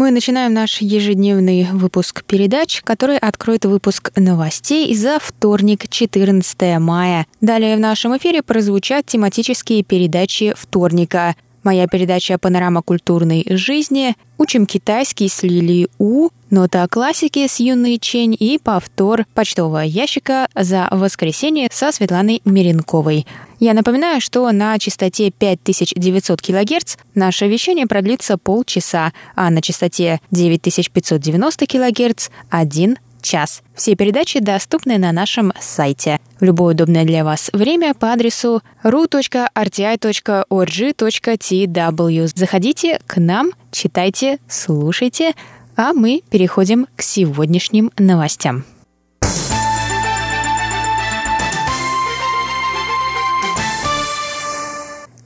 [0.00, 7.26] Мы начинаем наш ежедневный выпуск передач, который откроет выпуск новостей за вторник, 14 мая.
[7.42, 11.36] Далее в нашем эфире прозвучат тематические передачи вторника.
[11.62, 18.34] Моя передача «Панорама культурной жизни», «Учим китайский» с Лили У, «Нота классики» с Юной Чень
[18.38, 23.26] и повтор почтового ящика за воскресенье со Светланой Миренковой.
[23.58, 31.66] Я напоминаю, что на частоте 5900 кГц наше вещание продлится полчаса, а на частоте 9590
[31.66, 33.62] кГц– один час.
[33.74, 36.18] Все передачи доступны на нашем сайте.
[36.40, 39.50] В любое удобное для вас время по адресу ru.rti.org.tw.
[42.34, 45.34] Заходите к нам, читайте, слушайте,
[45.76, 48.64] а мы переходим к сегодняшним новостям.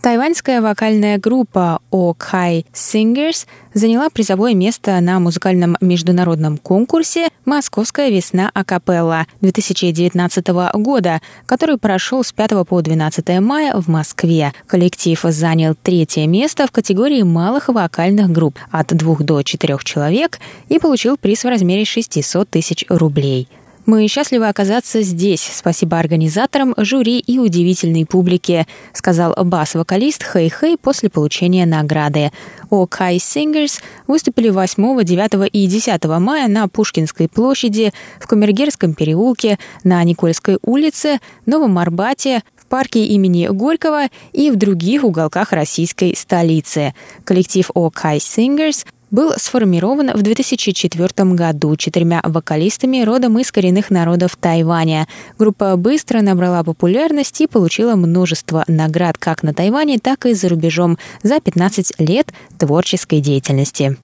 [0.04, 9.26] Тайваньская вокальная группа Окай Singers заняла призовое место на музыкальном международном конкурсе «Московская весна акапелла»
[9.40, 14.52] 2019 года, который прошел с 5 по 12 мая в Москве.
[14.66, 20.38] Коллектив занял третье место в категории малых вокальных групп от двух до четырех человек
[20.68, 23.48] и получил приз в размере 600 тысяч рублей.
[23.86, 25.42] Мы счастливы оказаться здесь.
[25.52, 32.32] Спасибо организаторам, жюри и удивительной публике, сказал бас-вокалист Хэй Хэй после получения награды.
[32.70, 39.58] О Кай Singers выступили 8, 9 и 10 мая на Пушкинской площади, в Камергерском переулке,
[39.82, 46.94] на Никольской улице, Новом Арбате, в парке имени Горького и в других уголках российской столицы.
[47.24, 55.06] Коллектив Кай Singers был сформирован в 2004 году четырьмя вокалистами родом из коренных народов Тайваня.
[55.38, 60.98] Группа быстро набрала популярность и получила множество наград как на Тайване, так и за рубежом
[61.22, 63.96] за 15 лет творческой деятельности.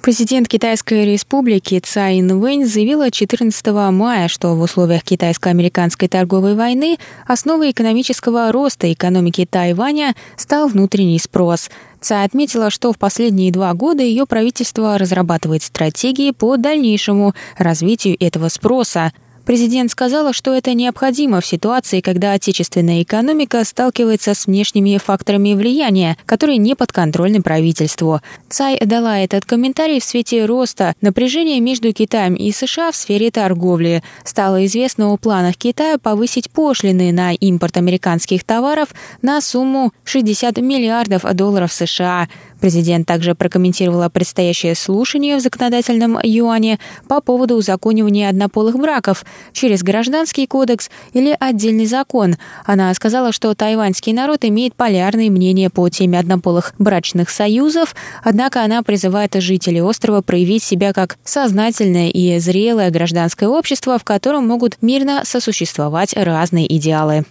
[0.00, 7.72] Президент Китайской республики Цай Инвэнь заявила 14 мая, что в условиях китайско-американской торговой войны основой
[7.72, 11.68] экономического роста экономики Тайваня стал внутренний спрос.
[12.00, 18.48] Цай отметила, что в последние два года ее правительство разрабатывает стратегии по дальнейшему развитию этого
[18.48, 19.12] спроса–
[19.48, 26.18] Президент сказала, что это необходимо в ситуации, когда отечественная экономика сталкивается с внешними факторами влияния,
[26.26, 28.20] которые не подконтрольны правительству.
[28.50, 34.02] Цай дала этот комментарий в свете роста напряжения между Китаем и США в сфере торговли.
[34.22, 38.90] Стало известно о планах Китая повысить пошлины на импорт американских товаров
[39.22, 42.28] на сумму 60 миллиардов долларов США.
[42.60, 50.46] Президент также прокомментировала предстоящее слушание в законодательном юане по поводу узаконивания однополых браков через гражданский
[50.46, 52.36] кодекс или отдельный закон.
[52.64, 58.82] Она сказала, что тайваньский народ имеет полярные мнения по теме однополых брачных союзов, однако она
[58.82, 65.22] призывает жителей острова проявить себя как сознательное и зрелое гражданское общество, в котором могут мирно
[65.24, 67.24] сосуществовать разные идеалы.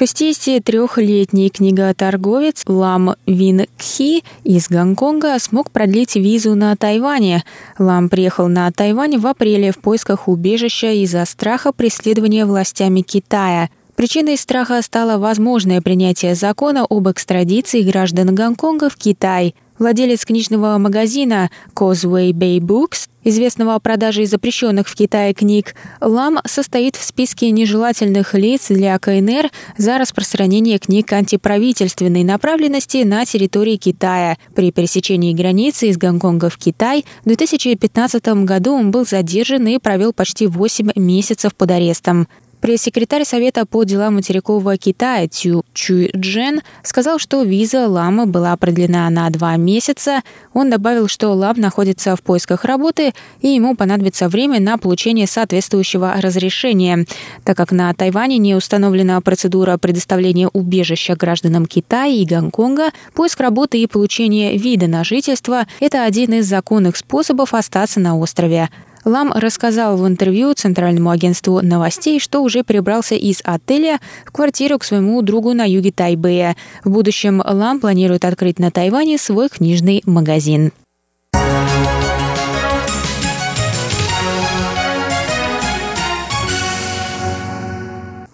[0.00, 7.44] 63-летний книготорговец Лам Вин Кхи из Гонконга смог продлить визу на Тайване.
[7.78, 13.68] Лам приехал на Тайвань в апреле в поисках убежища из-за страха преследования властями Китая.
[13.94, 21.50] Причиной страха стало возможное принятие закона об экстрадиции граждан Гонконга в Китай– Владелец книжного магазина
[21.74, 28.34] Causeway Bay Books, известного о продаже запрещенных в Китае книг, Лам состоит в списке нежелательных
[28.34, 34.36] лиц для КНР за распространение книг антиправительственной направленности на территории Китая.
[34.54, 40.12] При пересечении границы из Гонконга в Китай в 2015 году он был задержан и провел
[40.12, 42.28] почти 8 месяцев под арестом.
[42.60, 49.08] Пресс-секретарь Совета по делам материкового Китая Тю Чуй Джен сказал, что виза Лама была продлена
[49.08, 50.20] на два месяца.
[50.52, 56.14] Он добавил, что Лам находится в поисках работы и ему понадобится время на получение соответствующего
[56.18, 57.06] разрешения.
[57.44, 63.80] Так как на Тайване не установлена процедура предоставления убежища гражданам Китая и Гонконга, поиск работы
[63.80, 68.68] и получение вида на жительство– это один из законных способов остаться на острове.
[69.04, 74.84] Лам рассказал в интервью Центральному агентству новостей, что уже перебрался из отеля в квартиру к
[74.84, 76.56] своему другу на юге Тайбэя.
[76.84, 80.72] В будущем Лам планирует открыть на Тайване свой книжный магазин.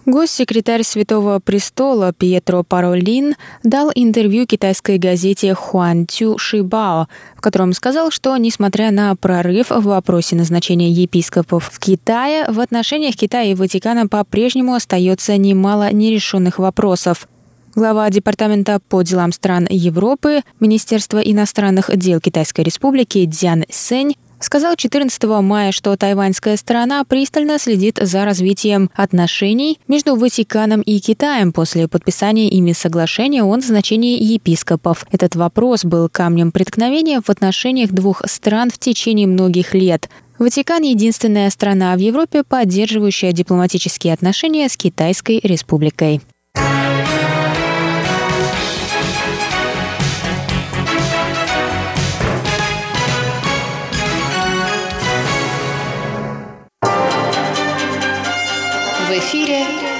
[0.07, 8.09] Госсекретарь Святого Престола Пьетро Паролин дал интервью китайской газете Хуан Цю Шибао, в котором сказал,
[8.09, 14.07] что, несмотря на прорыв в вопросе назначения епископов в Китае, в отношениях Китая и Ватикана
[14.07, 17.27] по-прежнему остается немало нерешенных вопросов.
[17.75, 25.23] Глава Департамента по делам стран Европы Министерства иностранных дел Китайской Республики Дзян Сэнь сказал 14
[25.41, 32.49] мая, что тайваньская сторона пристально следит за развитием отношений между Ватиканом и Китаем после подписания
[32.49, 35.05] ими соглашения о назначении епископов.
[35.11, 40.09] Этот вопрос был камнем преткновения в отношениях двух стран в течение многих лет.
[40.39, 46.21] Ватикан– единственная страна в Европе, поддерживающая дипломатические отношения с Китайской республикой.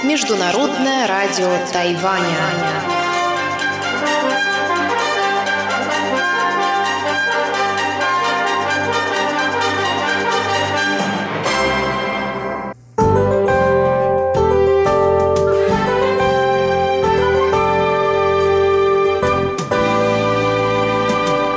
[0.08, 2.24] Международное радио Тайваня.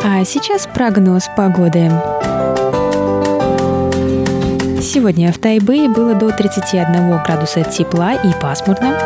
[0.03, 1.89] А сейчас прогноз погоды.
[4.81, 8.97] Сегодня в Тайбэе было до 31 градуса тепла и пасмурно.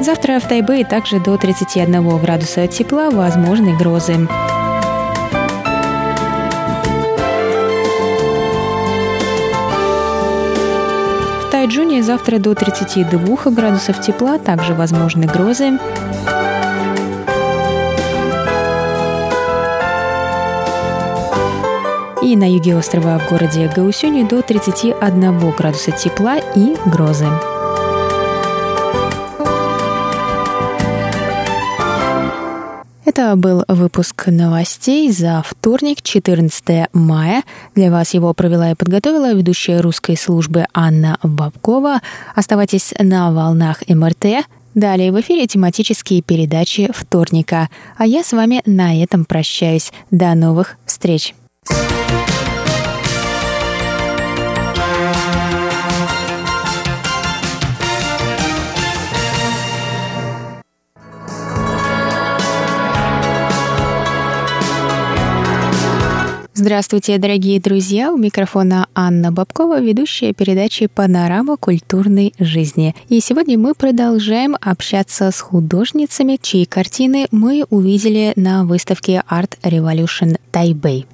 [0.00, 4.14] Завтра в Тайбэе также до 31 градуса тепла, возможны грозы.
[11.42, 15.78] В Тайджуне завтра до 32 градусов тепла, также возможны грозы.
[22.26, 27.28] И на юге острова в городе Гаусюни до 31 градуса тепла и грозы.
[33.04, 37.44] Это был выпуск новостей за вторник, 14 мая.
[37.76, 42.00] Для вас его провела и подготовила ведущая русской службы Анна Бабкова.
[42.34, 44.44] Оставайтесь на волнах МРТ.
[44.74, 47.68] Далее в эфире тематические передачи вторника.
[47.96, 49.92] А я с вами на этом прощаюсь.
[50.10, 51.32] До новых встреч!
[66.66, 68.12] Здравствуйте, дорогие друзья!
[68.12, 72.94] У микрофона Анна Бабкова, ведущая передачи «Панорама культурной жизни».
[73.08, 80.40] И сегодня мы продолжаем общаться с художницами, чьи картины мы увидели на выставке Art Revolution
[80.50, 81.06] Taipei.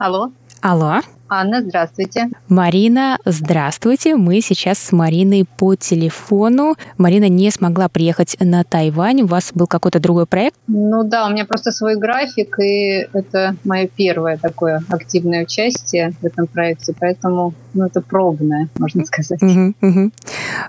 [0.00, 0.32] Алло.
[0.62, 1.02] Алло.
[1.28, 2.30] Анна, здравствуйте.
[2.48, 4.16] Марина, здравствуйте.
[4.16, 6.74] Мы сейчас с Мариной по телефону.
[6.96, 9.20] Марина не смогла приехать на Тайвань.
[9.20, 10.56] У вас был какой-то другой проект?
[10.68, 16.24] Ну да, у меня просто свой график, и это мое первое такое активное участие в
[16.24, 19.42] этом проекте, поэтому ну, это пробное, можно сказать.
[19.42, 20.10] Угу, угу.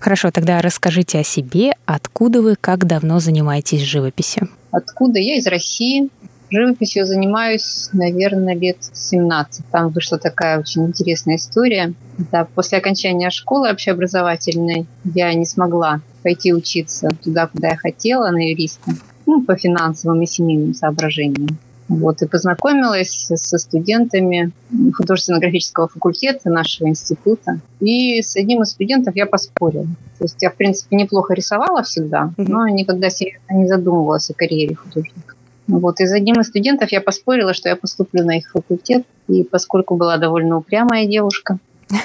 [0.02, 1.72] Хорошо, тогда расскажите о себе.
[1.86, 4.50] Откуда вы, как давно занимаетесь живописью?
[4.72, 5.20] Откуда?
[5.20, 6.10] Я из России.
[6.52, 9.66] Живописью занимаюсь, наверное, лет 17.
[9.72, 11.94] Там вышла такая очень интересная история.
[12.30, 18.50] Да, после окончания школы общеобразовательной я не смогла пойти учиться туда, куда я хотела, на
[18.50, 18.92] юриста,
[19.26, 21.58] ну, по финансовым и семейным соображениям.
[21.88, 24.52] Вот, и познакомилась со студентами
[24.94, 27.62] художественно-графического факультета нашего института.
[27.80, 29.88] И с одним из студентов я поспорила.
[30.18, 34.76] То есть я, в принципе, неплохо рисовала всегда, но никогда серьезно не задумывалась о карьере
[34.76, 35.36] художника.
[35.68, 36.00] Вот.
[36.00, 39.06] И с одним из студентов я поспорила, что я поступлю на их факультет.
[39.28, 41.60] И поскольку была довольно упрямая девушка,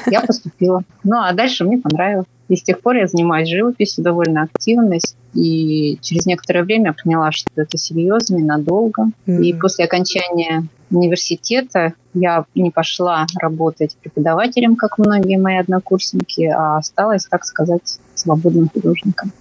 [0.06, 0.82] я поступила.
[1.04, 2.26] Ну, а дальше мне понравилось.
[2.48, 4.98] И с тех пор я занимаюсь живописью довольно активно.
[5.34, 9.10] И через некоторое время поняла, что это серьезно и надолго.
[9.26, 9.42] Mm-hmm.
[9.42, 17.26] И после окончания университета я не пошла работать преподавателем, как многие мои однокурсники, а осталась,
[17.26, 19.32] так сказать, свободным художником.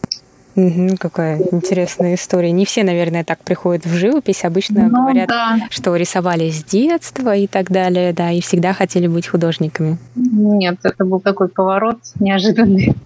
[0.55, 2.51] Угу, какая интересная история.
[2.51, 4.45] Не все, наверное, так приходят в живопись.
[4.45, 5.57] Обычно ну, говорят, да.
[5.69, 9.97] что рисовали с детства и так далее, да, и всегда хотели быть художниками.
[10.15, 12.95] Нет, это был такой поворот неожиданный.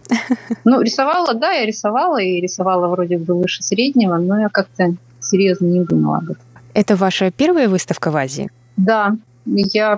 [0.65, 5.65] Ну, рисовала, да, я рисовала, и рисовала вроде бы выше среднего, но я как-то серьезно
[5.65, 6.43] не думала об этом.
[6.73, 8.49] Это ваша первая выставка в Азии?
[8.77, 9.15] Да,
[9.45, 9.97] я,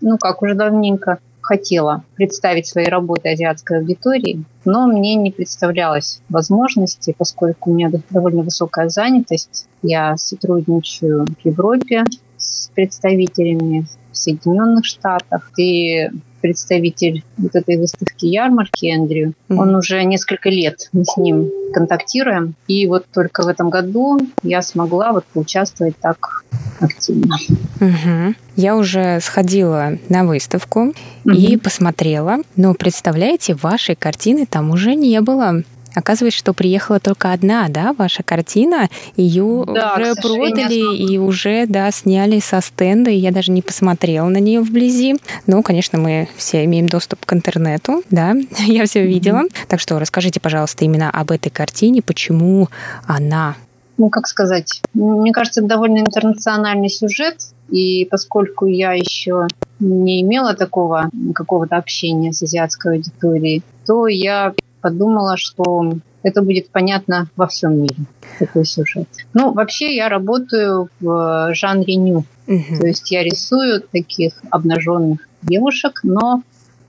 [0.00, 1.18] ну как, уже давненько
[1.50, 8.42] хотела представить свои работы азиатской аудитории, но мне не представлялось возможности, поскольку у меня довольно
[8.42, 9.66] высокая занятость.
[9.82, 12.04] Я сотрудничаю в Европе
[12.38, 13.84] с представителями
[14.20, 15.50] Соединенных Штатах.
[15.58, 16.08] И
[16.40, 19.56] представитель вот этой выставки ярмарки Эндрю, mm-hmm.
[19.56, 22.54] он уже несколько лет мы с ним контактируем.
[22.66, 26.44] И вот только в этом году я смогла вот поучаствовать так
[26.80, 27.36] активно.
[27.80, 28.34] Угу.
[28.56, 31.30] Я уже сходила на выставку угу.
[31.30, 35.62] и посмотрела, но представляете, вашей картины там уже не было.
[35.94, 38.88] Оказывается, что приехала только одна, да, ваша картина.
[39.16, 44.28] Ее да, уже продали и уже, да, сняли со стенда, и я даже не посмотрела
[44.28, 45.16] на нее вблизи.
[45.46, 48.34] Но, конечно, мы все имеем доступ к интернету, да,
[48.66, 49.42] я все видела.
[49.42, 49.66] Mm-hmm.
[49.68, 52.68] Так что расскажите, пожалуйста, именно об этой картине, почему
[53.06, 53.56] она
[54.00, 57.36] ну, как сказать, мне кажется, это довольно интернациональный сюжет,
[57.68, 59.46] и поскольку я еще
[59.78, 67.28] не имела такого какого-то общения с азиатской аудиторией, то я подумала, что это будет понятно
[67.36, 67.96] во всем мире,
[68.38, 69.08] такой сюжет.
[69.34, 72.24] Ну, вообще я работаю в жанре ню.
[72.46, 72.78] Угу.
[72.78, 76.42] То есть я рисую таких обнаженных девушек, но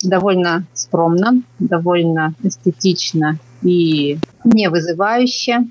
[0.04, 5.68] довольно скромно, довольно эстетично и не вызывающе,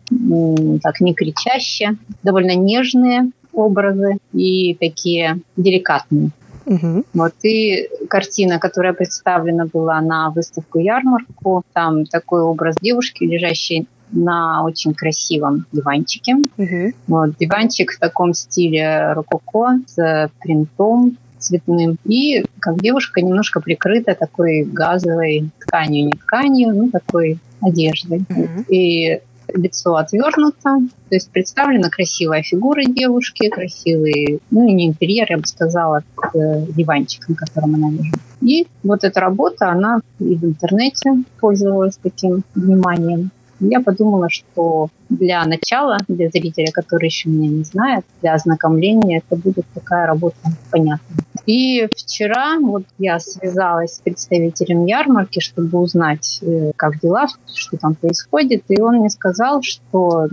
[0.82, 6.30] так не кричаще, довольно нежные образы и такие деликатные.
[6.70, 7.04] Угу.
[7.14, 14.64] Вот и картина, которая представлена была на выставку ярмарку, там такой образ девушки, лежащей на
[14.64, 16.36] очень красивом диванчике.
[16.56, 16.92] Угу.
[17.08, 21.98] Вот, диванчик в таком стиле рококо с принтом цветным.
[22.04, 28.20] И как девушка немножко прикрыта такой газовой тканью, не тканью, ну такой одеждой.
[28.20, 28.64] Mm-hmm.
[28.68, 29.20] И
[29.54, 30.78] лицо отвернуто,
[31.08, 36.02] то есть представлена красивая фигура девушки, красивый, ну не интерьер, я бы сказала,
[36.34, 38.14] э, диванчик, на котором она лежит.
[38.40, 43.30] И вот эта работа, она и в интернете пользовалась таким вниманием.
[43.60, 49.36] Я подумала, что для начала, для зрителя, который еще меня не знает, для ознакомления, это
[49.36, 50.36] будет такая работа
[50.70, 51.24] понятная.
[51.46, 57.94] И вчера вот я связалась с представителем ярмарки, чтобы узнать, э, как дела, что там
[57.94, 58.64] происходит.
[58.68, 60.28] И он мне сказал, что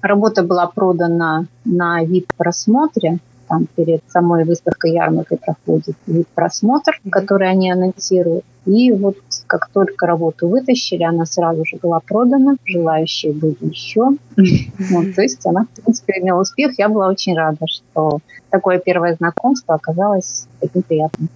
[0.00, 7.48] работа была продана на вид просмотре, там перед самой выставкой ярмаркой проходит вид просмотр, который
[7.50, 8.44] они анонсируют.
[8.66, 14.10] И вот как только работу вытащили, она сразу же была продана, желающие были еще.
[14.36, 16.78] Вот, то есть она, в принципе, имела успех.
[16.78, 18.18] Я была очень рада, что
[18.50, 21.28] такое первое знакомство оказалось таким приятным.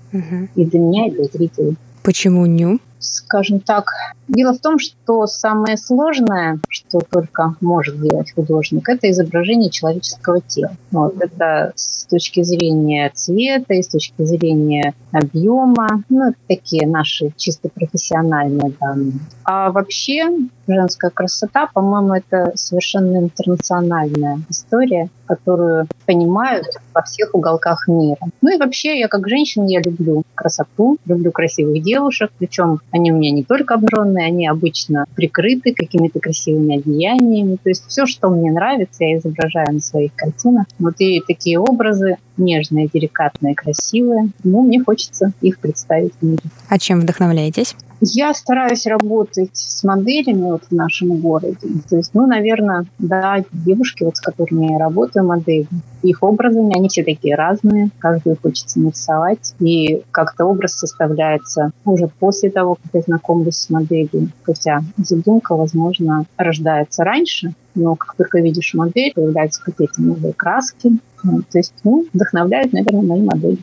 [0.55, 1.77] И для меня, и для зрителей.
[2.03, 2.81] Почему ню?
[3.03, 3.91] Скажем так.
[4.29, 10.73] Дело в том, что самое сложное, что только может делать художник, это изображение человеческого тела.
[10.91, 17.33] Вот, это с точки зрения цвета и с точки зрения объема, ну, это такие наши
[17.37, 19.15] чисто профессиональные данные.
[19.45, 20.29] А вообще
[20.67, 28.19] женская красота, по-моему, это совершенно интернациональная история, которую понимают во всех уголках мира.
[28.41, 33.17] Ну и вообще, я как женщина, я люблю красоту, люблю красивых девушек, причем они у
[33.17, 37.57] меня не только обнаженные, они обычно прикрыты какими-то красивыми одеяниями.
[37.63, 40.67] То есть все, что мне нравится, я изображаю на своих картинах.
[40.79, 44.29] Вот и такие образы нежные, деликатные, красивые.
[44.45, 46.43] Ну, мне хочется их представить в мире.
[46.69, 47.75] А чем вдохновляетесь?
[48.05, 51.69] Я стараюсь работать с моделями вот в нашем городе.
[51.89, 55.69] То есть, ну, наверное, да, девушки, вот с которыми я работаю, модели,
[56.03, 59.55] их образами, они все такие разные, каждую хочется нарисовать.
[59.61, 64.31] И как-то образ составляется уже после того, как я знакомлюсь с моделью.
[64.43, 70.99] Хотя задумка, возможно, рождается раньше, но как только видишь модель, появляются какие-то новые краски.
[71.23, 73.59] Ну, то есть, ну, вдохновляют, наверное, мои модели.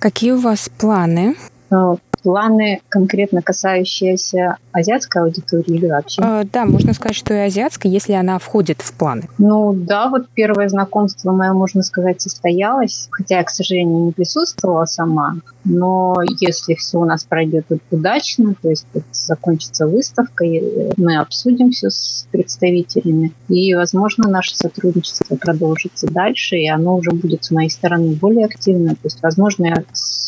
[0.00, 1.36] Какие у вас планы?
[2.26, 6.20] Планы конкретно касающиеся азиатской аудитории или вообще?
[6.24, 9.28] А, да, можно сказать, что и азиатская, если она входит в планы.
[9.38, 14.86] Ну да, вот первое знакомство мое, можно сказать, состоялось, хотя я, к сожалению, не присутствовала
[14.86, 20.44] сама, но если все у нас пройдет удачно, то есть закончится выставка,
[20.96, 27.44] мы обсудим все с представителями, и, возможно, наше сотрудничество продолжится дальше, и оно уже будет
[27.44, 28.94] с моей стороны более активно.
[28.94, 29.84] То есть, возможно, я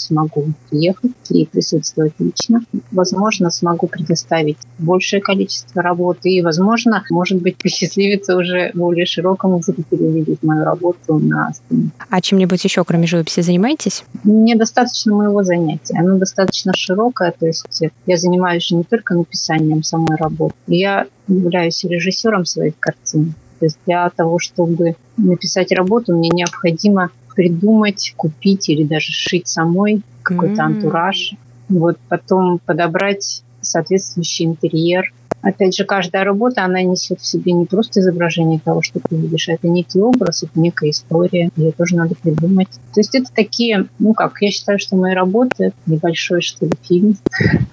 [0.08, 2.62] смогу приехать и присутствовать лично.
[2.90, 6.30] Возможно, смогу предоставить большее количество работы.
[6.30, 11.90] И, возможно, может быть, посчастливится уже более широкому зрителю увидеть мою работу на сцене.
[12.08, 14.04] А чем-нибудь еще, кроме живописи, занимаетесь?
[14.24, 15.98] Мне достаточно моего занятия.
[15.98, 17.32] Оно достаточно широкое.
[17.38, 20.54] То есть я занимаюсь не только написанием самой работы.
[20.66, 23.34] Я являюсь режиссером своих картин.
[23.58, 30.02] То есть для того, чтобы написать работу, мне необходимо придумать, купить или даже сшить самой
[30.24, 30.64] какой-то mm-hmm.
[30.64, 31.34] антураж.
[31.68, 35.12] Вот потом подобрать соответствующий интерьер.
[35.40, 39.48] Опять же, каждая работа, она несет в себе не просто изображение того, что ты видишь,
[39.48, 42.70] а это некий образ, это некая история, ее тоже надо придумать.
[42.92, 47.16] То есть это такие, ну как, я считаю, что мои работы небольшой, что ли, фильм.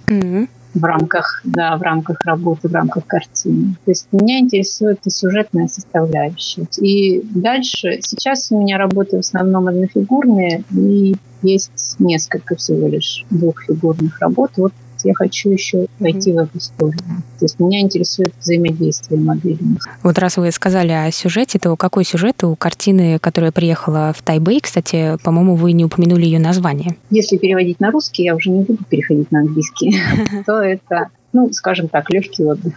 [0.06, 3.76] Mm-hmm в рамках, да, в рамках работы, в рамках картины.
[3.86, 6.68] То есть меня интересует и сюжетная составляющая.
[6.80, 14.20] И дальше, сейчас у меня работы в основном однофигурные, и есть несколько всего лишь двухфигурных
[14.20, 14.52] работ.
[14.58, 14.74] Вот
[15.06, 16.36] я хочу еще войти mm-hmm.
[16.36, 17.00] в эту историю.
[17.40, 19.78] То есть меня интересует взаимодействие моделей.
[20.04, 24.60] Вот раз вы сказали о сюжете, то какой сюжет у картины, которая приехала в Тайбэй?
[24.62, 26.98] Кстати, по-моему, вы не упомянули ее название.
[27.10, 29.96] Если переводить на русский, я уже не буду переходить на английский,
[30.46, 32.74] то это ну, скажем так, легкий отдых.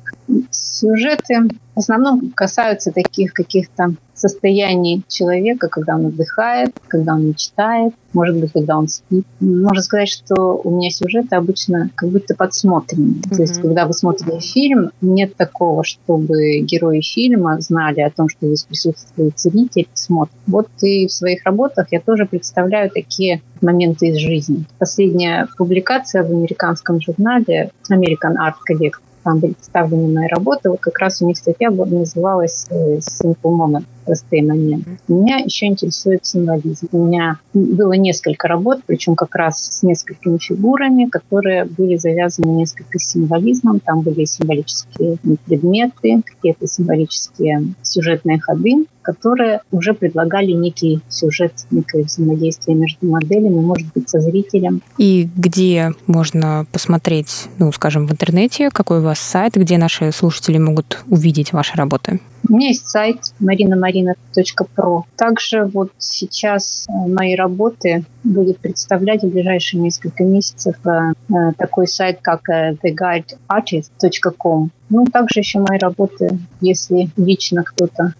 [0.50, 8.36] Сюжеты в основном касаются таких каких-то состояний человека, когда он отдыхает, когда он мечтает, может
[8.36, 9.24] быть, когда он спит.
[9.40, 13.14] Можно сказать, что у меня сюжеты обычно как будто подсмотрены.
[13.14, 13.36] Mm-hmm.
[13.36, 18.46] То есть, когда вы смотрите фильм, нет такого, чтобы герои фильма знали о том, что
[18.46, 20.34] здесь присутствует зритель, смотрит.
[20.46, 24.64] Вот и в своих работах я тоже представляю такие моменты из жизни.
[24.78, 30.70] Последняя публикация в американском журнале American Art Collect там были представлены мои работы.
[30.70, 34.98] Вот как раз у них статья называлась э, Simple Moment простые моменты.
[35.06, 36.88] Меня еще интересует символизм.
[36.92, 42.98] У меня было несколько работ, причем как раз с несколькими фигурами, которые были завязаны несколько
[42.98, 43.80] символизмом.
[43.80, 52.76] Там были символические предметы, какие-то символические сюжетные ходы которые уже предлагали некий сюжет, некое взаимодействие
[52.76, 54.82] между моделями, может быть, со зрителем.
[54.98, 60.58] И где можно посмотреть, ну, скажем, в интернете, какой у вас сайт, где наши слушатели
[60.58, 62.20] могут увидеть ваши работы?
[62.48, 65.02] У меня есть сайт marinamarina.pro.
[65.16, 71.86] Также вот сейчас э, мои работы будет представлять в ближайшие несколько месяцев э, э, такой
[71.86, 74.70] сайт, как theguideartist.com.
[74.88, 78.14] Ну, также еще мои работы, если лично кто-то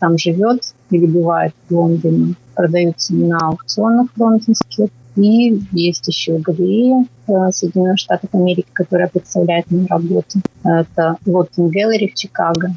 [0.00, 4.88] там живет или бывает в Лондоне, продаются на аукционах лондонских.
[5.18, 7.04] И есть еще галерея
[7.50, 10.38] Соединенных Штатов Америки, которая представляет мою работу.
[10.62, 12.70] Это Lotting Gallery в Чикаго.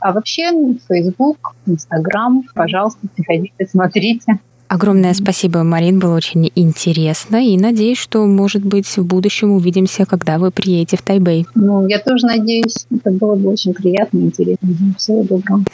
[0.00, 0.50] А вообще
[0.88, 4.38] Facebook, Instagram, пожалуйста, приходите, смотрите.
[4.68, 7.36] Огромное спасибо, Марин, было очень интересно.
[7.36, 11.46] И надеюсь, что, может быть, в будущем увидимся, когда вы приедете в Тайбэй.
[11.54, 12.86] Ну, я тоже надеюсь.
[12.90, 14.68] Это было бы очень приятно и интересно.
[14.98, 15.64] Всего доброго.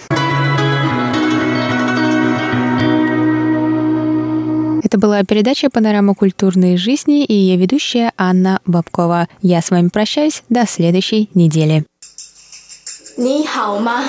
[4.94, 9.28] Это была передача «Панорама культурной жизни» и я ведущая Анна Бабкова.
[9.42, 11.86] Я с вами прощаюсь до следующей недели.
[13.18, 14.04] 你好吗？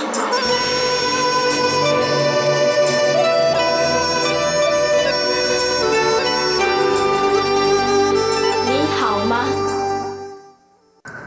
[8.67, 9.45] 你好吗？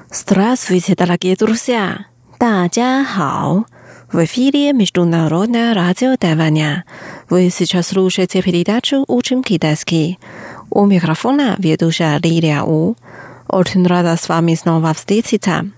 [0.09, 2.05] Здравствуйте, дорогие друзья!
[2.39, 3.65] 大家好
[4.10, 6.84] ！В эфире Международное радио Тайваня.
[7.28, 10.18] Вы сейчас слушаете передачу «Учим китайский».
[10.70, 12.96] У микрофона ведущая Лилия У.
[13.48, 15.70] Очень рада с вами снова встретиться.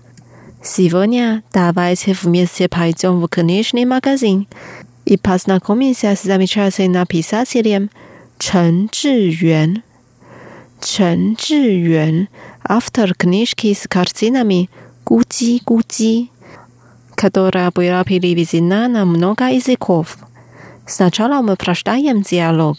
[0.63, 4.47] Сегодня давайте вместе пойдем в книжный магазин
[5.03, 7.89] и познакомимся с замечательным писателем
[8.39, 9.83] Чен Чжиюэн.
[10.79, 12.29] Чен Чжиюэн–
[12.63, 14.69] автор книжки с картинами
[15.05, 16.29] «Гуди-гуди»
[17.20, 20.18] которая была переведена на много языков.
[20.86, 22.76] Сначала мы прочитаем диалог.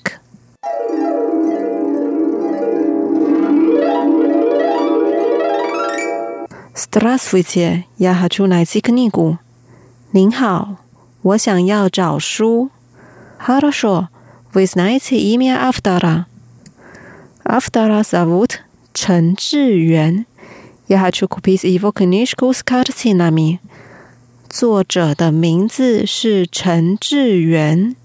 [6.75, 9.39] Здравствуйте, я хочу найти книгу.
[10.13, 10.77] 您好，
[11.21, 12.69] 我想要找书。
[13.37, 14.09] Хорошо,
[14.53, 16.27] вы знаете имя автора?
[17.43, 18.59] Автора зовут
[18.93, 20.25] 陈志远。
[20.87, 23.59] Я хочу купить его книжку с картинами。
[24.51, 27.95] 作者的名字是陈志远，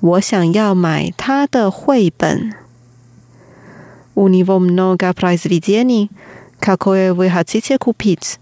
[0.00, 2.52] 我想要买他的绘本。
[4.14, 6.10] У него много произведений,
[6.60, 8.34] какое вы хотите купить？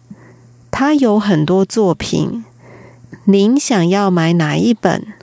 [0.70, 2.44] 他有很多作品，
[3.24, 5.14] 您想要买哪一本？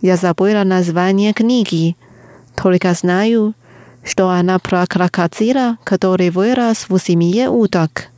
[0.00, 1.96] Я забыла название книги,
[2.54, 3.54] только знаю,
[4.04, 8.08] что она про крокодила, который вырос в семье уток。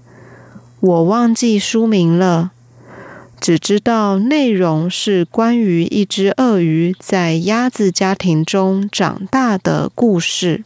[0.80, 2.50] 我忘记书名了，
[3.42, 10.64] 只知道内容是关于一只鳄鱼在鸭子家庭中长大的故事。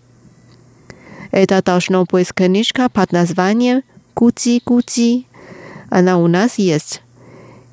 [1.31, 3.83] Это должно быть книжка под названием
[4.15, 5.25] «Гуди Гуди».
[5.91, 7.01] Она у нас есть.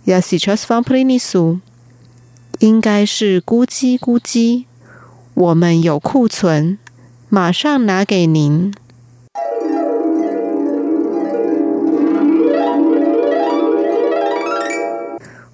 [0.05, 1.59] Я сейчас вам принесу.
[2.59, 4.65] 应该是咕叽咕叽，
[5.33, 6.77] 我们有库存，
[7.29, 8.73] 马上拿给您。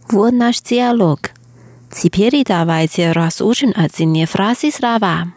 [0.10, 1.32] Вот наш диалог.
[1.92, 5.34] Теперь давайте разучим один фразы слова.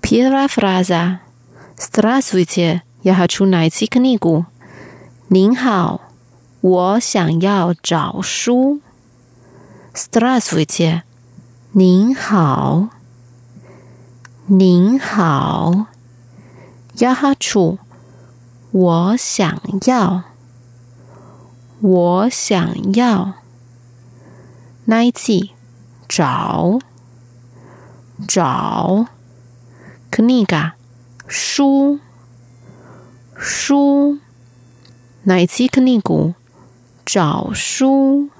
[0.00, 1.20] Первая фраза.
[1.76, 4.46] Здравствуйте, я хочу найти книгу.
[5.28, 6.00] 您好，
[6.60, 8.80] 我想要找书。
[9.94, 11.02] Здравствуйте，
[11.72, 12.88] 您好，
[14.46, 15.86] 您好。
[16.96, 17.78] Я хочу，
[18.72, 20.24] 我想要，
[21.80, 23.34] 我想要。
[24.86, 25.52] Найти，
[26.08, 26.80] 找，
[28.26, 29.06] 找。
[30.10, 30.72] Книга，
[31.26, 32.00] 书。
[33.38, 34.18] 书，
[35.24, 36.34] найти книгу，
[37.06, 38.30] 找书，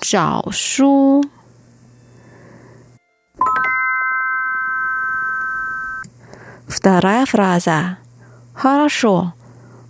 [0.00, 1.24] 找书。
[6.68, 7.98] Вторая фраза.
[8.52, 9.32] Хорошо.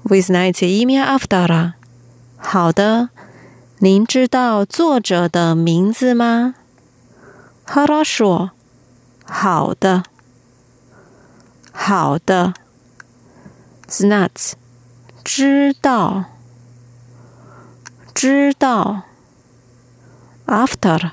[0.04, 1.74] Вы знаете имя автора?
[2.41, 3.09] 好的，
[3.79, 6.55] 您知道作者的名字吗？
[7.65, 8.51] 哈拉说
[9.23, 10.03] ：“好的，
[11.71, 12.53] 好的。”
[13.87, 14.53] Snuts，
[15.23, 16.25] 知道，
[18.13, 19.03] 知道。
[20.47, 21.11] After，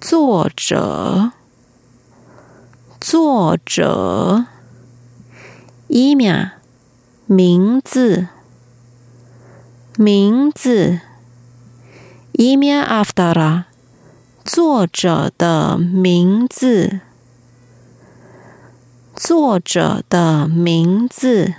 [0.00, 1.32] 作者，
[3.00, 4.46] 作者。
[5.88, 6.50] Имя，
[7.26, 8.28] 名字。
[9.96, 11.00] 名字。
[12.32, 13.66] 一面 after 啦，
[14.44, 16.98] 作者的名字，
[19.14, 21.54] 作者的名字。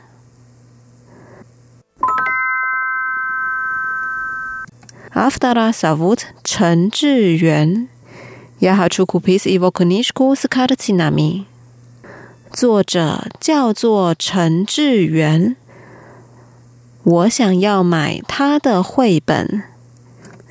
[5.13, 7.87] after 啦，savut 陈志远
[8.59, 11.45] ，yaha chukupis ivokunishku skartinami，
[12.51, 15.55] 作者叫做陈志远。
[17.05, 19.63] 我想要买他的绘本。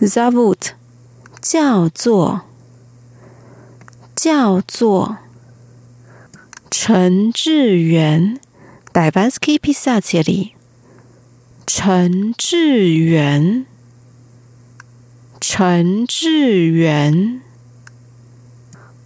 [0.00, 0.70] Zavut，
[1.42, 2.42] 叫做，
[4.14, 5.18] 叫做
[6.70, 8.38] 陈志远。
[8.92, 10.54] Davansky p i s a c i 里，
[11.66, 13.66] 陈志远，
[15.40, 17.42] 陈志远。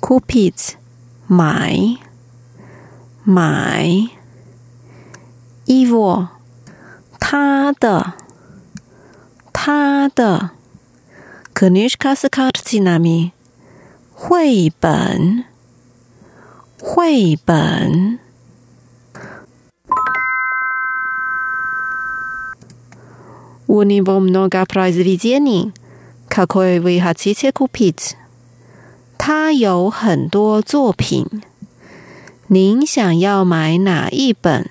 [0.02, 0.74] Kupit，
[1.26, 1.96] 买，
[3.24, 3.86] 买。
[5.64, 5.66] Ivo。
[5.66, 6.37] Evil,
[7.79, 8.13] 的
[9.51, 10.51] 他的，
[11.53, 13.31] Kanishka Skartinami
[14.13, 15.45] 绘本。
[16.79, 18.19] 绘本。
[23.67, 25.71] У него много произведений,
[26.29, 28.15] какое вы хотите купить?
[29.17, 31.41] 他有很多作品，
[32.47, 34.67] 您想要买哪一本？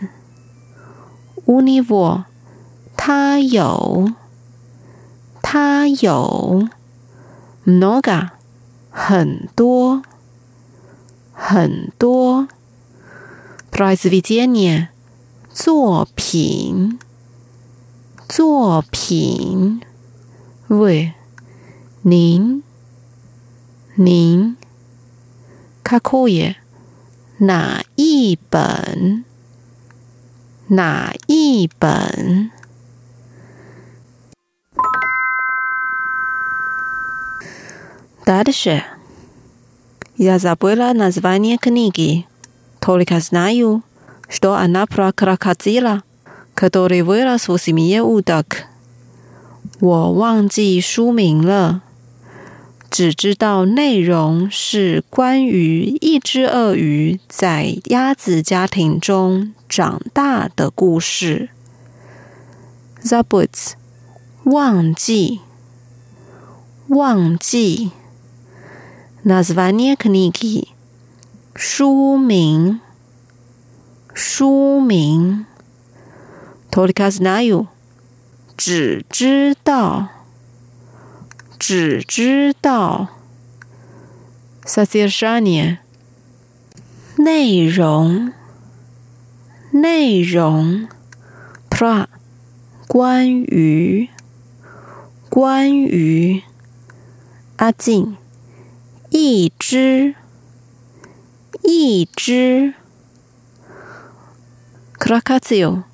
[1.47, 2.26] У него
[3.07, 4.13] 他有，
[5.43, 6.69] 他有
[7.65, 8.31] много
[8.91, 10.03] 很多。
[11.45, 12.47] 很多
[13.73, 14.89] произведения
[15.53, 16.99] 作品
[18.29, 19.81] 作品
[20.69, 21.13] вы
[22.03, 22.63] 您
[23.97, 24.57] 您
[25.83, 26.55] какое
[27.39, 29.25] 哪一本
[30.69, 32.51] 哪一本
[38.27, 38.83] дальше
[40.17, 42.27] Я забыла название книги.
[42.81, 43.83] Только знаю,
[44.29, 46.03] что она про крокодила,
[46.55, 48.65] который вырос в семье уток.
[49.81, 51.83] 我忘记书名了，
[52.91, 61.49] 只知道内容是关于一只鳄鱼在鸭子家庭中长大的故事。
[63.03, 63.73] Zabut，
[64.45, 65.41] 忘记，
[66.89, 67.91] 忘记。
[69.28, 70.70] Nazvanie knigi，
[71.54, 72.80] 书名，
[74.14, 75.46] 书名。
[76.72, 77.68] Tolikaznayu，
[78.56, 80.08] 只知道。
[81.60, 83.10] 只知道
[84.64, 85.80] ，sasirshania，
[87.18, 88.32] 内容，
[89.72, 90.88] 内容
[91.70, 92.06] ，pra，
[92.88, 94.10] 关于，
[95.30, 96.44] 关于，
[97.58, 98.16] 阿静，
[99.20, 100.14] 一只
[101.64, 102.76] 一只。
[105.00, 105.86] Crocodile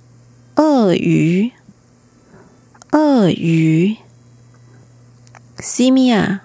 [0.57, 1.53] 鳄鱼
[2.91, 3.95] 鳄鱼。
[5.57, 6.41] Simia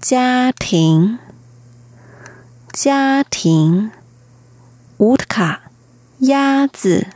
[0.00, 1.18] 家庭。
[2.72, 3.90] 家庭。
[4.96, 5.70] 乌特卡
[6.20, 7.08] 鸭子。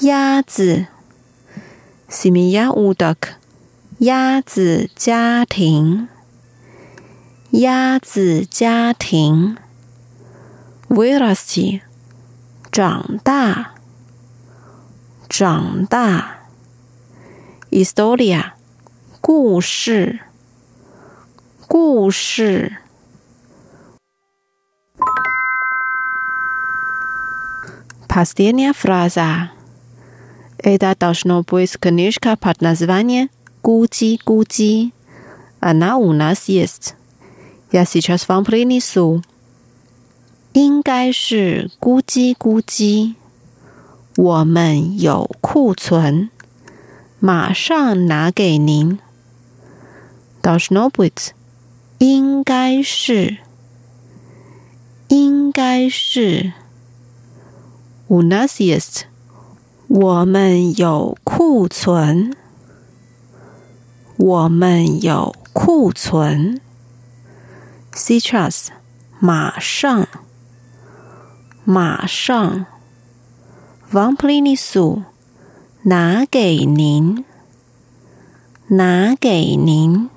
[0.00, 0.88] 鸭子。
[2.10, 3.16] Simiya udok
[4.00, 6.08] 鸭子家庭。
[7.51, 9.57] 鸭子家庭。
[10.89, 11.81] 维拉斯基，
[12.71, 13.75] 长大，
[15.29, 16.39] 长大。
[17.69, 18.55] 伊斯多利亚。
[19.21, 20.19] 故事，
[21.67, 22.77] 故事。
[28.09, 29.51] Последняя фраза.
[30.57, 33.29] Это должно быть книжка под названием
[33.63, 34.91] «Гуди-гуди».
[35.59, 36.94] Она у нас есть.
[37.71, 39.21] Я сейчас вам принесу.
[40.53, 43.15] 应该是咕叽咕叽，
[44.17, 46.29] 我们有库存，
[47.19, 48.99] 马上拿给您。
[50.41, 51.29] должно быть，
[51.99, 53.37] 应该是，
[55.07, 56.51] 应该是。
[58.09, 59.03] У нас есть，
[59.87, 62.33] 我们有库存，
[64.17, 66.59] 我们有库存。
[67.95, 68.71] Сейчас，
[69.19, 70.07] 马上，
[71.65, 72.65] 马上。
[73.91, 75.03] Вам принесу，
[75.83, 77.25] 拿给您，
[78.69, 80.09] 拿给您。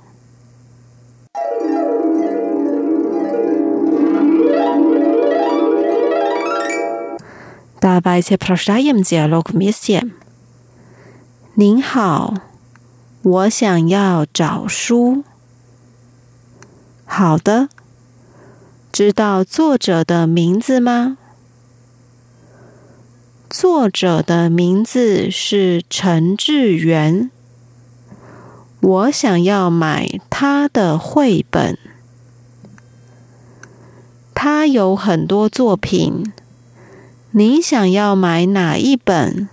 [7.81, 10.11] Давайте прочитаем диалог вместе.
[11.55, 12.35] 您好，
[13.23, 15.25] 我想要找书。
[17.12, 17.70] 好的，
[18.92, 21.18] 知道作者的名字吗？
[23.50, 27.32] 作者的名字是陈志远。
[28.80, 31.78] 我想要买他的绘本。
[34.36, 36.32] 他有很多作品。
[37.32, 39.50] 你想要买哪一本？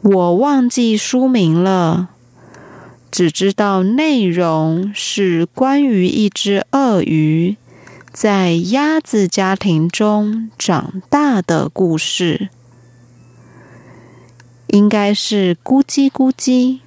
[0.00, 2.08] 我忘记书名了，
[3.10, 7.56] 只知道内容是关于一只鳄鱼
[8.12, 12.48] 在鸭子家庭中长大的故事。
[14.68, 16.80] 应该是咕叽咕叽。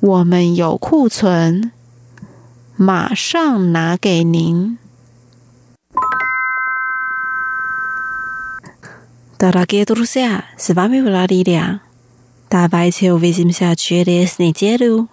[0.00, 1.72] 我们有库存
[2.76, 4.78] 马上拿给您。
[12.50, 15.08] Давайте увидимся через неделю.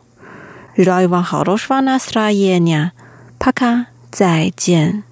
[0.78, 2.92] Желаю вам хорошего настроения.
[3.40, 3.88] Пока.
[4.16, 5.04] 再见。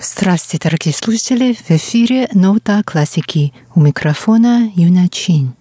[0.00, 1.54] Здравствуйте, дорогие слушатели!
[1.54, 5.54] В эфире «Нота классики» у микрофона Юна Чин.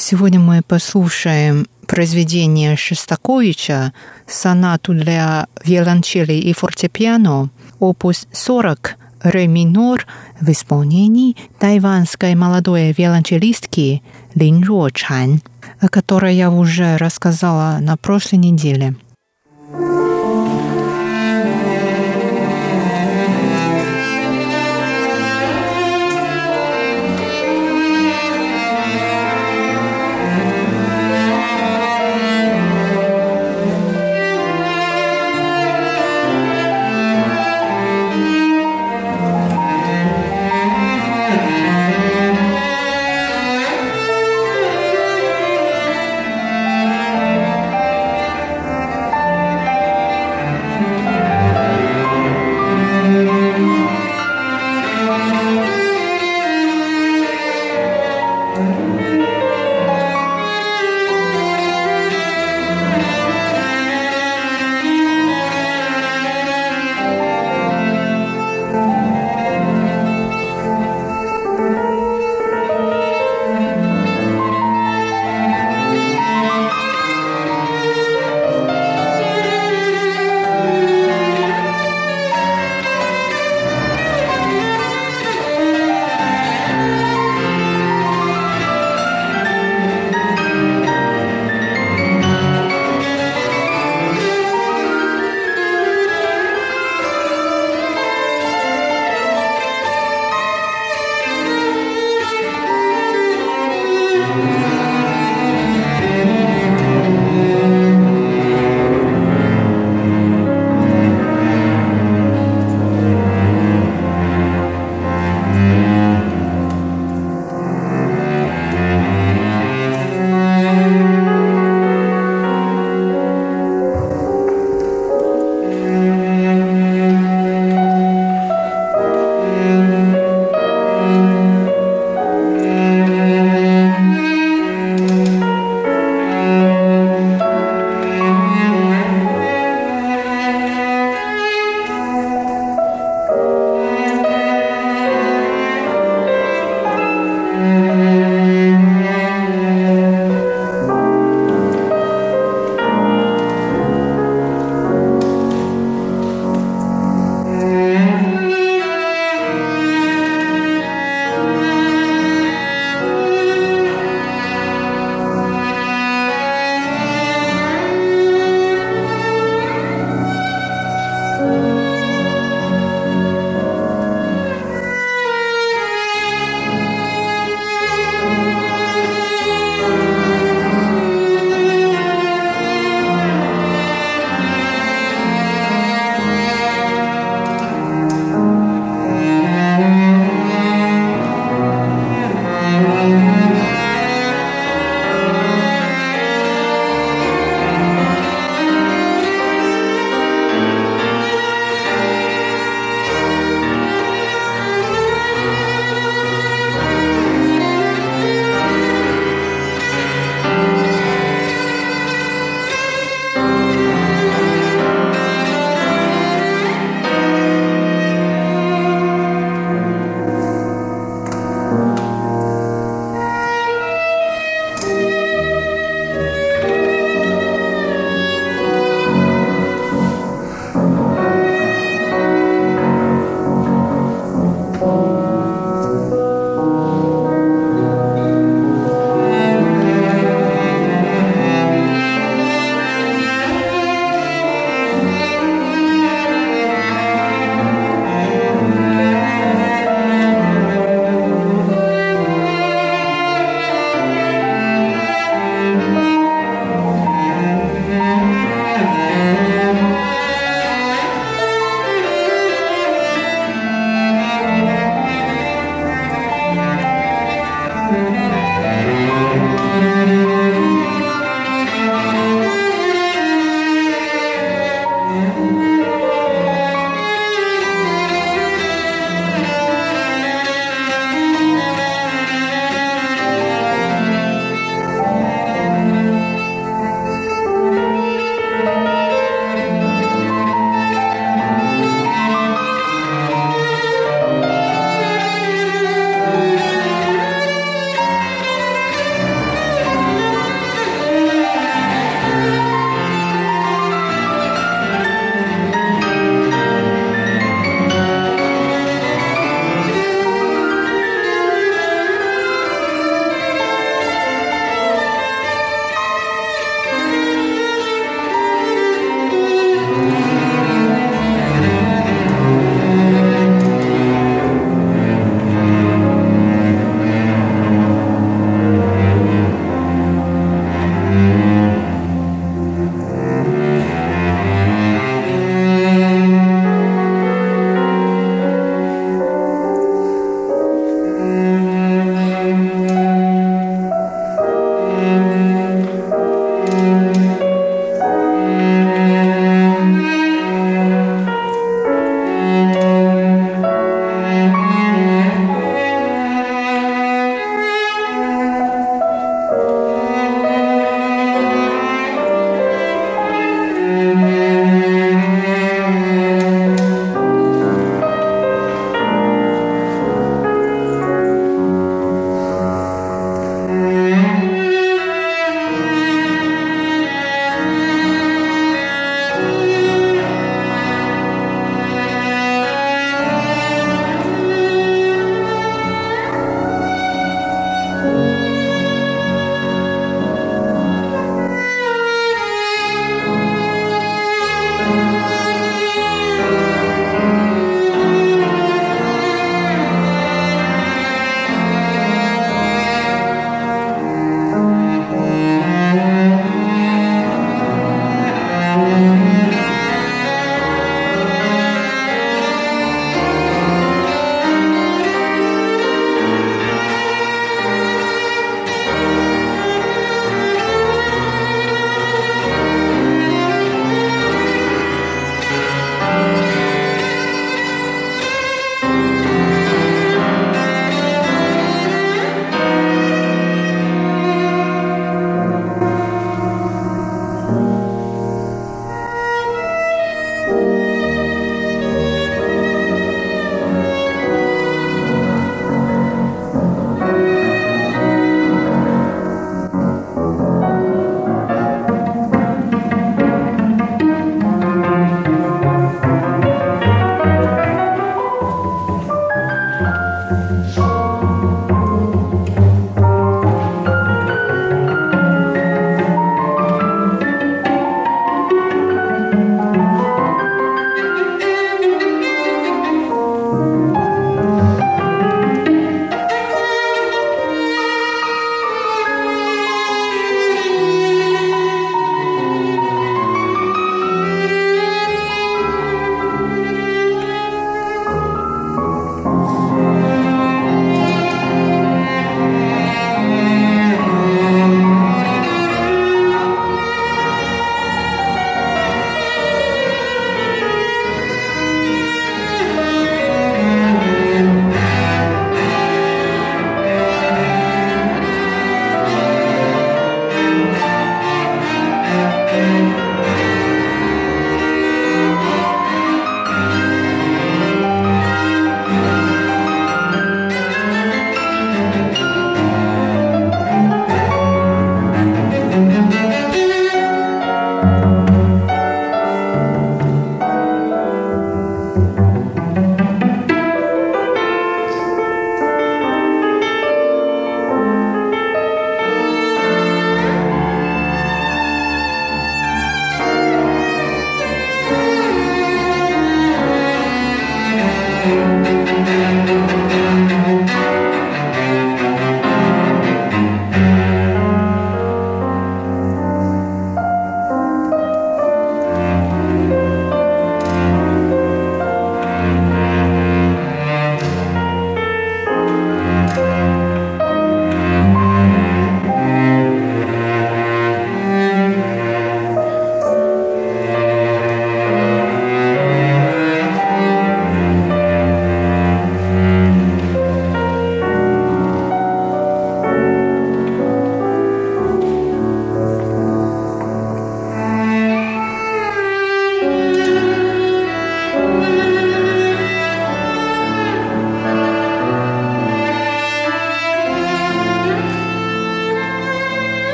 [0.00, 3.92] Сегодня мы послушаем произведение Шестаковича
[4.28, 10.06] «Сонату для виолончели и фортепиано» опус 40 ре минор
[10.40, 14.04] в исполнении тайванской молодой виолончелистки
[14.36, 15.42] Лин Руочан,
[15.80, 18.94] о которой я уже рассказала на прошлой неделе–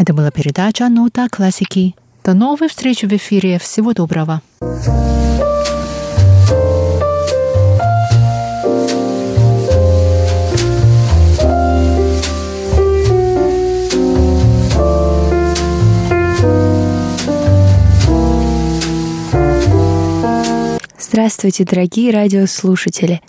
[0.00, 1.94] Это была передача «Нота классики».
[2.24, 3.58] До новых встреч в эфире.
[3.58, 4.40] Всего доброго.
[20.98, 23.20] Здравствуйте, дорогие радиослушатели!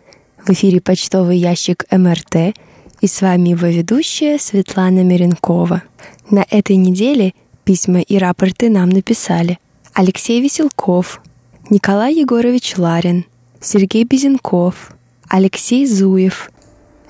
[0.46, 2.56] В эфире почтовый ящик МРТ
[3.02, 5.84] и с вами его ведущая Светлана Миренкова.
[6.32, 7.34] На этой неделе
[7.66, 9.60] письма и рапорты нам написали
[9.94, 11.22] Алексей Веселков,
[11.70, 13.26] Николай Егорович Ларин,
[13.60, 14.94] Сергей Безенков,
[15.28, 16.50] Алексей Зуев,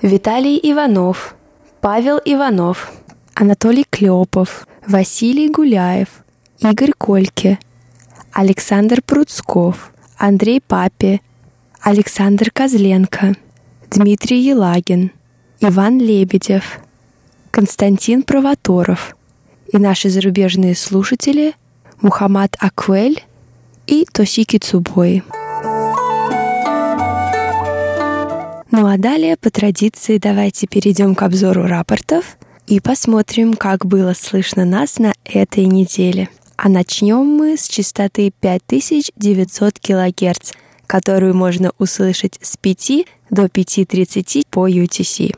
[0.02, 1.36] Виталий Иванов,
[1.80, 2.92] Павел Иванов,
[3.34, 6.08] Анатолий Клепов, Василий Гуляев,
[6.58, 7.60] Игорь Кольке,
[8.32, 11.20] Александр Пруцков, Андрей Папе,
[11.80, 13.36] Александр Козленко,
[13.88, 15.12] Дмитрий Елагин,
[15.60, 16.80] Иван Лебедев,
[17.52, 19.14] Константин Провоторов
[19.70, 21.52] и наши зарубежные слушатели
[22.00, 23.22] Мухаммад Аквель
[23.86, 25.22] и Тосики Цубой.
[28.70, 34.64] Ну а далее, по традиции, давайте перейдем к обзору рапортов и посмотрим, как было слышно
[34.64, 36.30] нас на этой неделе.
[36.56, 40.52] А начнем мы с частоты 5900 кГц,
[40.86, 45.34] которую можно услышать с 5 до 5.30 по UTC.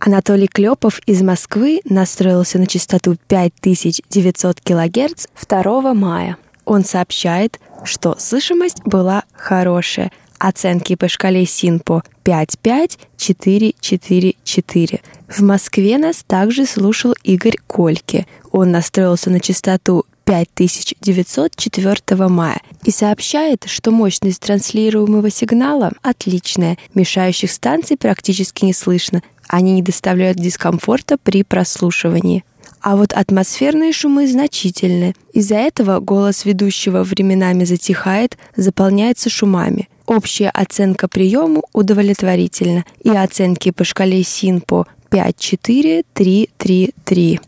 [0.00, 6.38] Анатолий Клепов из Москвы настроился на частоту 5900 кГц 2 мая.
[6.64, 15.00] Он сообщает, что слышимость была хорошая, оценки по шкале СИНПО 55444.
[15.28, 18.26] В Москве нас также слушал Игорь Кольке.
[18.52, 27.98] Он настроился на частоту 5904 мая и сообщает, что мощность транслируемого сигнала отличная, мешающих станций
[27.98, 32.44] практически не слышно, они не доставляют дискомфорта при прослушивании.
[32.80, 35.14] А вот атмосферные шумы значительны.
[35.32, 39.88] Из-за этого голос ведущего временами затихает, заполняется шумами.
[40.06, 47.40] Общая оценка приему удовлетворительна, и оценки по шкале СИНПО 5-4-3-3-3.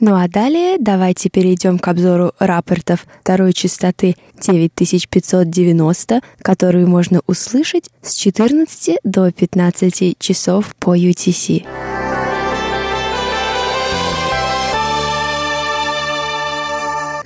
[0.00, 8.14] Ну а далее давайте перейдем к обзору рапортов второй частоты 9590, которую можно услышать с
[8.14, 11.66] 14 до 15 часов по UTC.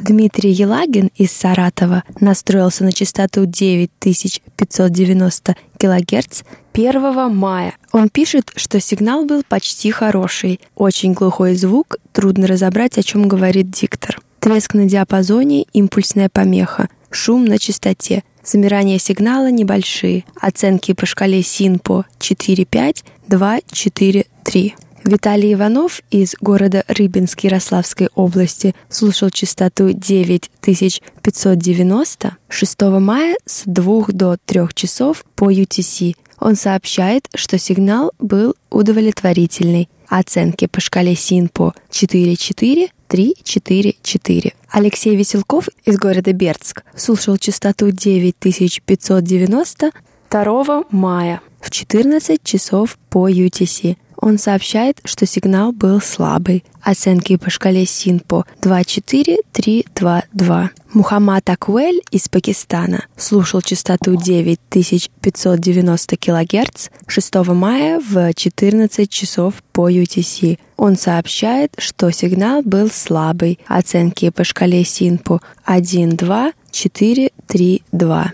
[0.04, 6.42] Дмитрий Елагин из Саратова настроился на частоту 9590 кГц
[6.74, 7.74] 1 мая.
[7.90, 10.60] Он пишет, что сигнал был почти хороший.
[10.74, 14.20] Очень глухой звук, трудно разобрать, о чем говорит диктор.
[14.40, 18.24] Треск на диапазоне, импульсная помеха, шум на частоте.
[18.44, 20.26] Замирания сигнала небольшие.
[20.38, 24.74] Оценки по шкале СИНПО 4-5, 2-4-3.
[25.04, 34.38] Виталий Иванов из города Рыбинск Ярославской области слушал частоту 9590 6 мая с 2 до
[34.46, 36.16] 3 часов по UTC.
[36.40, 39.90] Он сообщает, что сигнал был удовлетворительный.
[40.08, 44.54] Оценки по шкале СИНПО 4-4, 3-4-4.
[44.70, 49.92] Алексей Веселков из города Бердск слушал частоту 9590
[50.30, 53.96] 2 мая в 14 часов по UTC.
[54.24, 56.64] Он сообщает, что сигнал был слабый.
[56.80, 60.70] Оценки по шкале СИНПО 24322.
[60.94, 70.58] Мухаммад Аквель из Пакистана слушал частоту 9590 кГц 6 мая в 14 часов по UTC.
[70.78, 73.58] Он сообщает, что сигнал был слабый.
[73.66, 78.32] Оценки по шкале СИНПО 1, 2, 4, 3, 2.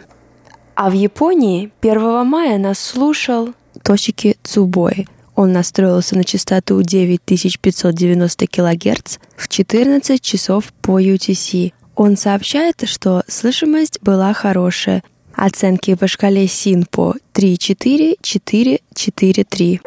[0.76, 3.48] А в Японии 1 мая нас слушал
[3.82, 5.08] Тошики Цубой–
[5.40, 11.72] он настроился на частоту 9590 кГц в 14 часов по UTC.
[11.96, 15.02] Он сообщает, что слышимость была хорошая.
[15.34, 19.80] Оценки по шкале СИНПО 3-4, 4-4-3.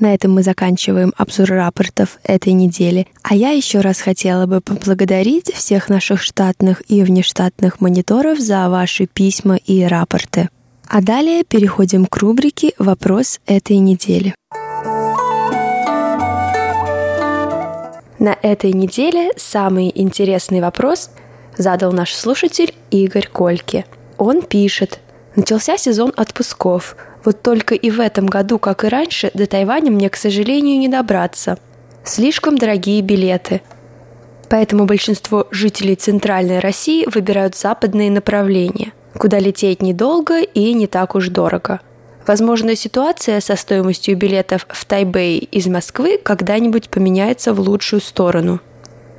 [0.00, 3.06] На этом мы заканчиваем обзор рапортов этой недели.
[3.22, 9.06] А я еще раз хотела бы поблагодарить всех наших штатных и внештатных мониторов за ваши
[9.06, 10.48] письма и рапорты.
[10.88, 14.34] А далее переходим к рубрике «Вопрос этой недели».
[18.18, 21.10] На этой неделе самый интересный вопрос
[21.56, 23.84] задал наш слушатель Игорь Кольки.
[24.18, 25.00] Он пишет.
[25.36, 30.10] Начался сезон отпусков– вот только и в этом году, как и раньше, до Тайваня мне,
[30.10, 31.58] к сожалению, не добраться.
[32.04, 33.62] Слишком дорогие билеты.
[34.50, 41.28] Поэтому большинство жителей Центральной России выбирают западные направления, куда лететь недолго и не так уж
[41.28, 41.80] дорого.
[42.26, 48.60] Возможно, ситуация со стоимостью билетов в Тайбэй из Москвы когда-нибудь поменяется в лучшую сторону.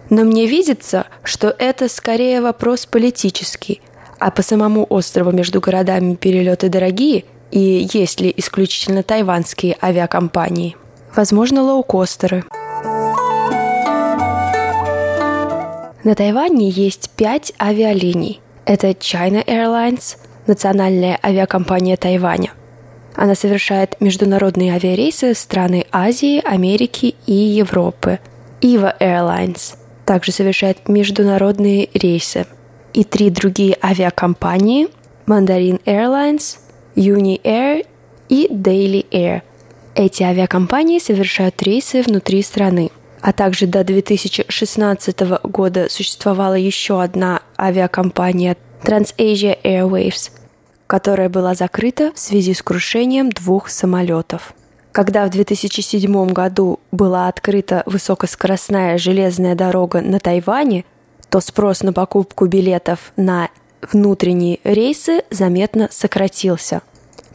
[0.10, 3.82] Но мне видится, что это скорее вопрос политический,
[4.20, 10.76] а по самому острову между городами перелеты дорогие– и есть ли исключительно тайванские авиакомпании?
[11.16, 12.44] Возможно, лоукостеры.
[16.04, 18.42] На Тайване есть пять авиалиний.
[18.66, 22.52] Это China Airlines, национальная авиакомпания Тайваня.
[23.16, 28.20] Она совершает международные авиарейсы в страны Азии, Америки и Европы.
[28.62, 29.76] Eva Airlines
[30.06, 32.46] также совершает международные рейсы.
[32.94, 34.90] И три другие авиакомпании–
[35.26, 36.58] Mandarin Airlines–
[36.96, 37.86] Uni Air
[38.30, 39.42] и Daily Air.
[39.96, 42.92] Эти авиакомпании совершают рейсы внутри страны.
[43.22, 50.32] А также до 2016 года существовала еще одна авиакомпания TransAsia Airwaves,
[50.86, 54.54] которая была закрыта в связи с крушением двух самолетов.
[54.92, 60.86] Когда в 2007 году была открыта высокоскоростная железная дорога на Тайване,
[61.30, 63.50] то спрос на покупку билетов на
[63.92, 66.82] внутренние рейсы заметно сократился,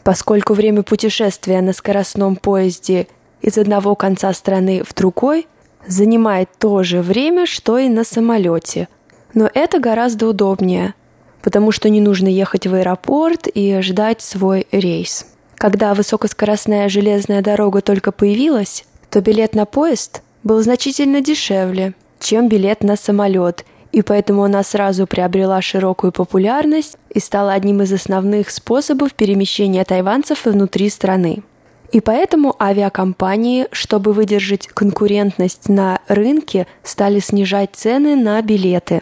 [0.03, 3.07] поскольку время путешествия на скоростном поезде
[3.41, 5.47] из одного конца страны в другой
[5.87, 8.87] занимает то же время, что и на самолете.
[9.33, 10.93] Но это гораздо удобнее,
[11.41, 15.25] потому что не нужно ехать в аэропорт и ждать свой рейс.
[15.55, 22.83] Когда высокоскоростная железная дорога только появилась, то билет на поезд был значительно дешевле, чем билет
[22.83, 29.13] на самолет, и поэтому она сразу приобрела широкую популярность и стала одним из основных способов
[29.13, 31.43] перемещения тайванцев внутри страны.
[31.91, 39.01] И поэтому авиакомпании, чтобы выдержать конкурентность на рынке, стали снижать цены на билеты.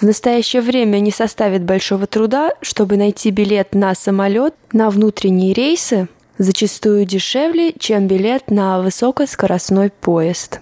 [0.00, 6.08] В настоящее время не составит большого труда, чтобы найти билет на самолет на внутренние рейсы,
[6.38, 10.60] зачастую дешевле, чем билет на высокоскоростной поезд.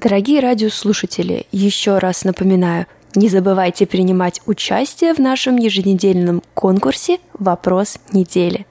[0.00, 2.86] Дорогие радиослушатели, еще раз напоминаю,
[3.16, 8.64] не забывайте принимать участие в нашем еженедельном конкурсе «Вопрос недели».